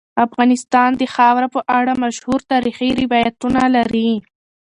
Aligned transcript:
افغانستان 0.25 0.89
د 0.95 1.03
خاوره 1.15 1.47
په 1.55 1.61
اړه 1.77 1.93
مشهور 2.03 2.39
تاریخی 2.51 2.89
روایتونه 3.01 3.61
لري. 3.75 4.09